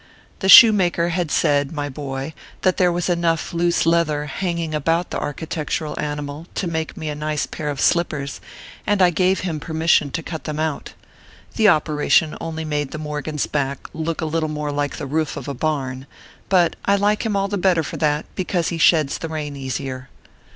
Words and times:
The 0.39 0.49
shoemaker, 0.49 1.09
had 1.09 1.29
said, 1.29 1.71
my 1.71 1.87
boy, 1.87 2.33
that 2.63 2.77
there 2.77 2.91
was 2.91 3.07
enough 3.07 3.53
loose 3.53 3.85
leather 3.85 4.25
hanging 4.25 4.73
about 4.73 5.11
the 5.11 5.19
architectural 5.19 5.93
animal 5.99 6.47
to 6.55 6.65
make 6.65 6.97
me 6.97 7.07
a 7.09 7.13
nice 7.13 7.45
pair 7.45 7.69
of 7.69 7.79
slippers, 7.79 8.41
and 8.87 8.99
I 8.99 9.11
gave 9.11 9.41
him 9.41 9.59
permission 9.59 10.09
to 10.09 10.23
cut 10.23 10.45
them 10.45 10.59
out. 10.59 10.93
The 11.55 11.67
operation 11.67 12.35
only 12.41 12.65
made 12.65 12.89
the 12.89 12.97
Morgan 12.97 13.35
s 13.35 13.45
back 13.45 13.89
look 13.93 14.21
a 14.21 14.25
little 14.25 14.49
more 14.49 14.71
like 14.71 14.95
the 14.97 15.05
roof 15.05 15.37
of 15.37 15.47
a 15.47 15.53
barn; 15.53 16.07
but 16.49 16.75
I 16.85 16.95
like 16.95 17.23
him 17.23 17.35
all 17.35 17.47
the 17.47 17.59
better 17.59 17.83
for 17.83 17.97
that, 17.97 18.25
because 18.33 18.69
he 18.69 18.79
sheds 18.79 19.19
the 19.19 19.29
rain 19.29 19.55
easier. 19.55 20.09